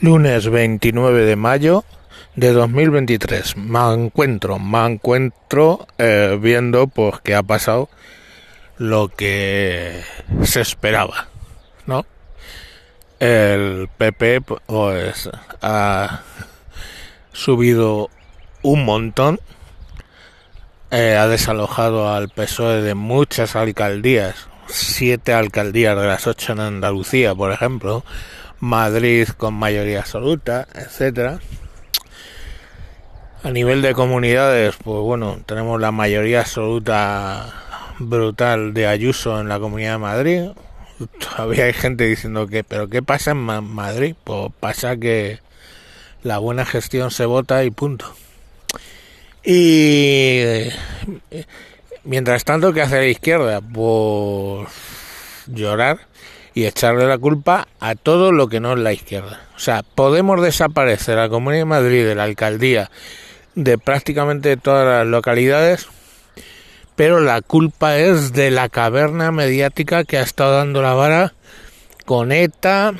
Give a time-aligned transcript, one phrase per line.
[0.00, 1.84] Lunes 29 de mayo
[2.36, 3.56] de 2023.
[3.56, 7.88] Me encuentro, me encuentro eh, viendo pues que ha pasado
[8.76, 10.00] lo que
[10.44, 11.26] se esperaba,
[11.86, 12.06] ¿no?
[13.18, 15.28] El PP pues
[15.62, 16.20] ha
[17.32, 18.08] subido
[18.62, 19.40] un montón,
[20.92, 27.34] eh, ha desalojado al PSOE de muchas alcaldías, siete alcaldías de las ocho en Andalucía,
[27.34, 28.04] por ejemplo,
[28.60, 31.40] Madrid con mayoría absoluta, etcétera.
[33.42, 37.54] A nivel de comunidades, pues bueno, tenemos la mayoría absoluta
[38.00, 40.42] brutal de Ayuso en la Comunidad de Madrid.
[41.20, 44.16] Todavía hay gente diciendo que, pero ¿qué pasa en Madrid?
[44.24, 45.38] Pues pasa que
[46.24, 48.12] la buena gestión se vota y punto.
[49.44, 50.42] Y
[52.02, 53.60] mientras tanto, ¿qué hace la izquierda?
[53.60, 54.68] Pues
[55.46, 56.07] llorar
[56.58, 59.42] y echarle la culpa a todo lo que no es la izquierda.
[59.54, 62.90] O sea, podemos desaparecer la Comunidad de Madrid, de la alcaldía,
[63.54, 65.86] de prácticamente todas las localidades,
[66.96, 71.32] pero la culpa es de la caverna mediática que ha estado dando la vara
[72.04, 72.92] con ETA,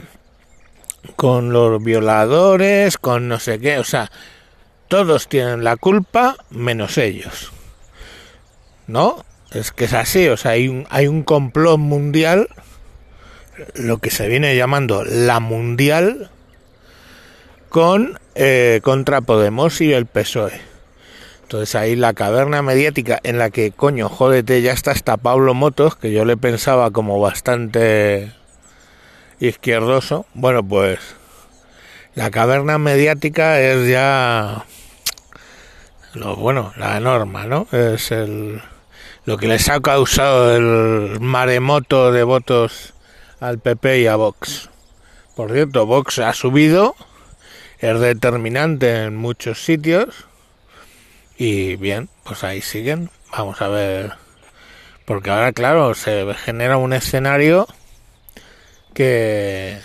[1.16, 4.08] con los violadores, con no sé qué, o sea,
[4.86, 7.50] todos tienen la culpa menos ellos.
[8.86, 9.24] ¿No?
[9.50, 12.48] Es que es así, o sea, hay un, hay un complot mundial
[13.74, 16.30] lo que se viene llamando la mundial
[17.68, 20.60] con eh, contra Podemos y el PSOE.
[21.42, 25.96] Entonces ahí la caverna mediática en la que, coño, jódete, ya está hasta Pablo Motos,
[25.96, 28.32] que yo le pensaba como bastante
[29.40, 30.26] izquierdoso.
[30.34, 30.98] Bueno, pues
[32.14, 34.66] la caverna mediática es ya
[36.14, 37.66] lo bueno, la norma, ¿no?
[37.72, 38.60] Es el
[39.24, 42.94] lo que les ha causado el maremoto de votos
[43.40, 44.70] al PP y a Vox.
[45.36, 46.96] Por cierto, Vox ha subido,
[47.78, 50.26] es determinante en muchos sitios
[51.36, 53.10] y bien, pues ahí siguen.
[53.30, 54.12] Vamos a ver,
[55.04, 57.68] porque ahora claro, se genera un escenario
[58.94, 59.78] que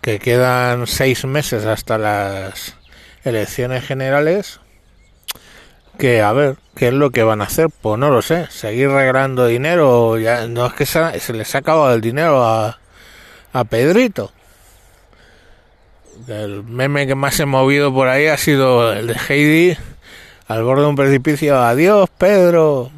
[0.00, 2.76] que quedan seis meses hasta las
[3.24, 4.60] elecciones generales
[5.98, 7.68] que a ver qué es lo que van a hacer.
[7.82, 11.58] Pues no lo sé seguir regalando dinero ya no es que se, se les ha
[11.58, 12.78] acabado el dinero a,
[13.52, 14.32] a Pedrito.
[16.26, 19.76] El meme que más he movido por ahí ha sido el de Heidi
[20.48, 22.90] al borde de un precipicio adiós Pedro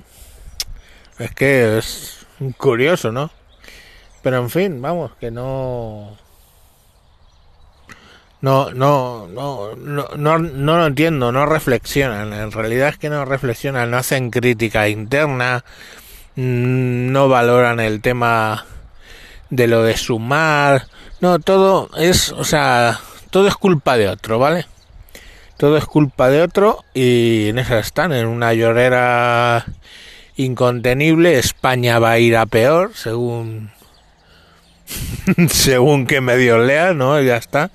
[1.19, 3.31] es que es curioso no
[4.22, 6.17] pero en fin vamos que no
[8.43, 12.33] no, no, no, no, no, lo entiendo, no reflexionan.
[12.33, 15.65] En realidad es que no reflexionan, no hacen crítica interna,
[16.37, 18.65] mm, no valoran el tema
[19.50, 20.87] de lo de sumar.
[21.21, 22.99] No, todo es, o sea,
[23.31, 24.67] todo es culpa de otro, ¿vale?
[25.59, 29.67] Todo es culpa de otro y en esa están, en una llorera
[30.37, 31.39] incontenible.
[31.39, 33.71] España va a ir a peor, según
[35.49, 37.21] según que medio lea, ¿no?
[37.21, 37.71] Ya está.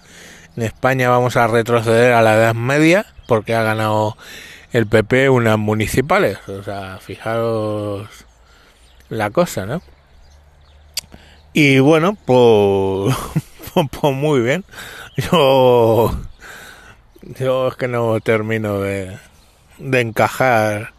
[0.57, 4.17] En España vamos a retroceder a la Edad Media porque ha ganado
[4.71, 6.37] el PP unas municipales.
[6.47, 8.07] O sea, fijaros
[9.09, 9.81] la cosa, ¿no?
[11.53, 13.15] Y bueno, pues,
[13.73, 14.65] pues, muy bien.
[15.17, 16.13] Yo,
[17.21, 19.17] yo es que no termino de,
[19.77, 20.93] de encajar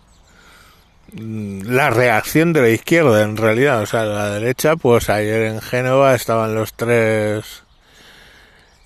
[1.13, 3.83] la reacción de la izquierda en realidad.
[3.83, 7.66] O sea, la derecha, pues ayer en Génova estaban los tres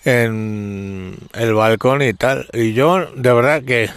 [0.05, 2.49] en el balcón y tal.
[2.53, 3.91] Y yo, de verdad que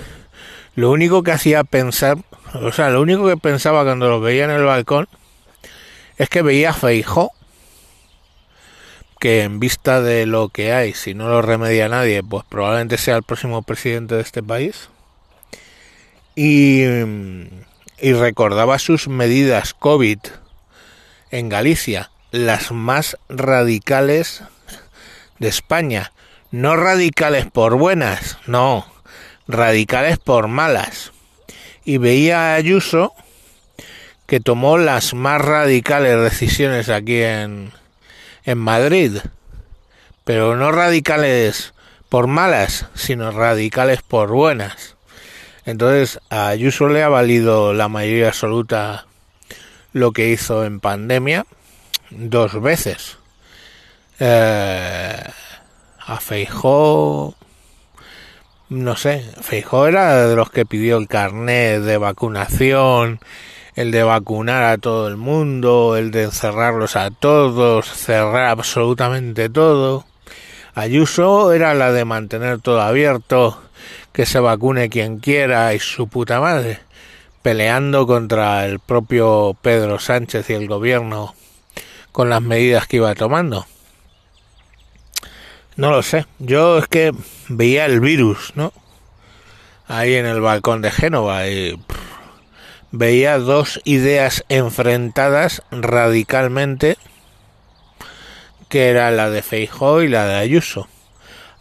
[0.75, 2.17] lo único que hacía pensar,
[2.53, 5.07] o sea, lo único que pensaba cuando lo veía en el balcón
[6.17, 7.31] es que veía a Feijó,
[9.19, 13.15] que en vista de lo que hay, si no lo remedia nadie, pues probablemente sea
[13.15, 14.89] el próximo presidente de este país.
[16.35, 16.83] Y,
[17.99, 20.19] y recordaba sus medidas COVID
[21.31, 24.43] en Galicia, las más radicales
[25.43, 26.11] de España.
[26.49, 28.87] No radicales por buenas, no,
[29.47, 31.11] radicales por malas.
[31.85, 33.13] Y veía a Ayuso
[34.25, 37.71] que tomó las más radicales decisiones aquí en,
[38.45, 39.17] en Madrid.
[40.23, 41.73] Pero no radicales
[42.07, 44.95] por malas, sino radicales por buenas.
[45.65, 49.05] Entonces a Ayuso le ha valido la mayoría absoluta
[49.91, 51.45] lo que hizo en pandemia
[52.09, 53.17] dos veces.
[54.25, 55.21] Eh,
[56.07, 57.35] a Feijó,
[58.69, 63.19] no sé, Feijó era de los que pidió el carnet de vacunación,
[63.75, 70.05] el de vacunar a todo el mundo, el de encerrarlos a todos, cerrar absolutamente todo.
[70.73, 73.61] Ayuso era la de mantener todo abierto,
[74.13, 76.79] que se vacune quien quiera y su puta madre,
[77.41, 81.35] peleando contra el propio Pedro Sánchez y el gobierno
[82.13, 83.65] con las medidas que iba tomando.
[85.75, 87.11] No lo sé, yo es que
[87.49, 88.73] veía el virus, ¿no?
[89.87, 91.79] Ahí en el balcón de Génova y
[92.91, 96.97] veía dos ideas enfrentadas radicalmente,
[98.69, 100.87] que era la de Feijó y la de Ayuso,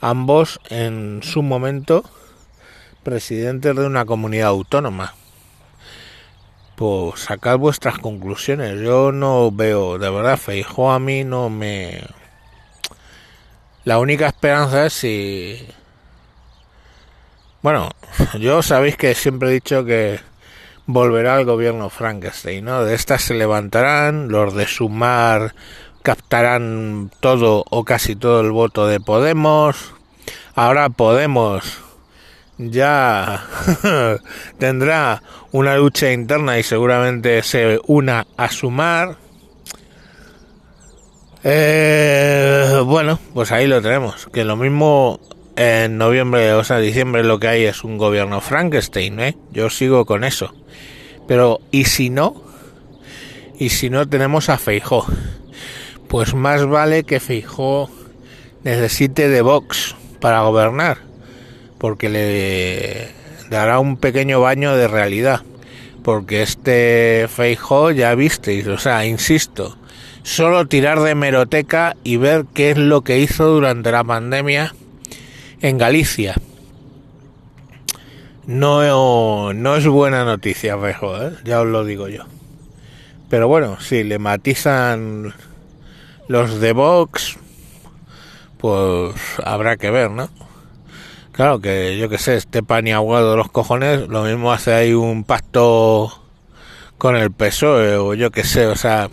[0.01, 2.05] ambos en su momento
[3.03, 5.15] presidentes de una comunidad autónoma.
[6.77, 8.81] Pues sacad vuestras conclusiones.
[8.81, 12.03] Yo no veo, de verdad, Feijó a mí no me...
[13.85, 15.67] La única esperanza es si...
[17.63, 17.91] Bueno,
[18.39, 20.21] yo sabéis que siempre he dicho que
[20.87, 22.85] volverá al gobierno Frankenstein, ¿no?
[22.85, 25.55] De estas se levantarán, los de Sumar
[26.03, 29.95] captarán todo o casi todo el voto de Podemos.
[30.55, 31.79] Ahora Podemos
[32.59, 33.45] ya
[34.59, 39.17] tendrá una lucha interna y seguramente se una a Sumar.
[41.45, 44.27] Eh, bueno, pues ahí lo tenemos.
[44.33, 45.21] Que lo mismo
[45.57, 49.37] en noviembre, o sea, diciembre lo que hay es un gobierno Frankenstein, ¿eh?
[49.51, 50.55] Yo sigo con eso.
[51.27, 52.43] Pero, ¿y si no?
[53.59, 55.07] ¿Y si no tenemos a Feijó?
[56.09, 57.91] Pues más vale que Feijó
[58.65, 60.99] necesite de Vox para gobernar,
[61.79, 63.09] porque le
[63.51, 65.43] dará un pequeño baño de realidad.
[66.03, 69.77] Porque este Feijó ya visteis, o sea, insisto,
[70.23, 74.75] solo tirar de meroteca y ver qué es lo que hizo durante la pandemia
[75.61, 76.35] en Galicia
[78.47, 81.33] no, no es buena noticia, Rejo, ¿eh?
[81.45, 82.25] ya os lo digo yo.
[83.29, 85.33] Pero bueno, si le matizan
[86.29, 87.39] los de Vox,
[88.59, 89.15] pues
[89.45, 90.29] habrá que ver, ¿no?
[91.33, 94.93] Claro que yo que sé, este pan aguado de los cojones, lo mismo hace ahí
[94.93, 96.13] un pacto
[96.99, 99.09] con el PSOE o yo que sé, o sea,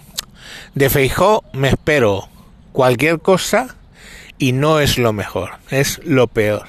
[0.75, 2.29] de Feijó me espero
[2.71, 3.75] cualquier cosa
[4.37, 6.67] y no es lo mejor, es lo peor.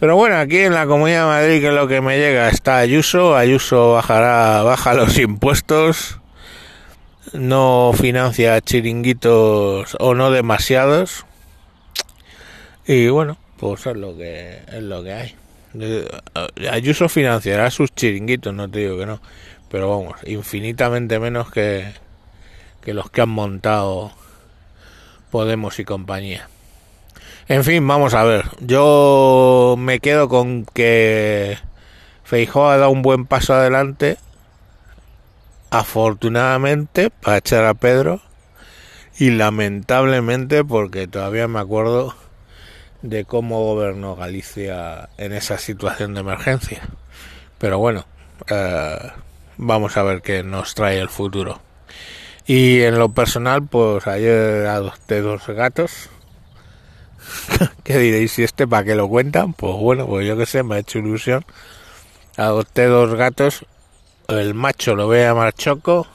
[0.00, 2.78] Pero bueno, aquí en la Comunidad de Madrid, que es lo que me llega, está
[2.78, 3.36] Ayuso.
[3.36, 6.18] Ayuso bajará, baja los impuestos.
[7.34, 11.26] No financia chiringuitos o no demasiados.
[12.86, 15.34] Y bueno, pues es lo que es lo que hay.
[16.70, 19.20] Ayuso financiará sus chiringuitos, no te digo que no.
[19.70, 21.92] Pero vamos, infinitamente menos que,
[22.82, 24.12] que los que han montado
[25.30, 26.48] Podemos y compañía.
[27.46, 28.46] En fin, vamos a ver.
[28.60, 31.56] Yo me quedo con que
[32.24, 34.18] Feijóo ha dado un buen paso adelante,
[35.70, 38.20] afortunadamente, para echar a Pedro,
[39.18, 42.14] y lamentablemente porque todavía me acuerdo
[43.02, 46.82] de cómo gobernó Galicia en esa situación de emergencia.
[47.58, 48.04] Pero bueno,
[48.48, 49.12] eh,
[49.56, 51.60] vamos a ver qué nos trae el futuro.
[52.52, 56.10] Y en lo personal, pues ayer adopté dos gatos
[57.84, 58.36] ¿Qué diréis?
[58.40, 59.52] ¿Y este para qué lo cuentan?
[59.52, 61.44] Pues bueno, pues yo que sé, me ha hecho ilusión.
[62.36, 63.64] Adopté dos gatos.
[64.26, 66.08] El macho lo voy a llamar Choco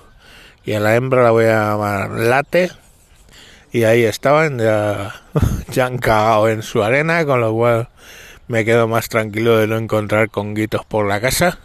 [0.65, 2.69] y a la hembra la voy a llamar Late.
[3.71, 5.15] Y ahí estaban, ya,
[5.71, 7.87] ya han cagado en su arena, con lo cual
[8.49, 11.59] me quedo más tranquilo de no encontrar conguitos por la casa.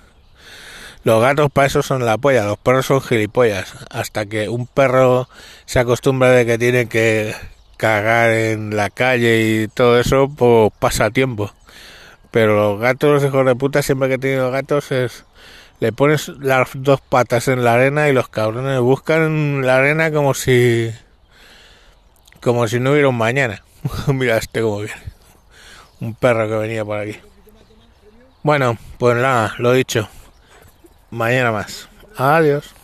[1.04, 3.75] Los gatos para eso son la polla, los perros son gilipollas.
[3.90, 5.28] Hasta que un perro
[5.64, 7.35] se acostumbra de que tiene que,
[7.80, 11.50] cagar en la calle y todo eso, pues pasa tiempo.
[12.30, 15.25] Pero los gatos, los hijos de puta, siempre que he tenido gatos es...
[15.80, 20.35] Le pones las dos patas en la arena y los cabrones buscan la arena como
[20.35, 20.92] si...
[22.42, 23.62] Como si no hubiera un mañana.
[24.09, 25.02] Mira este como viene.
[26.00, 27.19] Un perro que venía por aquí.
[28.42, 30.07] Bueno, pues nada, lo dicho.
[31.10, 31.88] Mañana más.
[32.16, 32.74] Adiós.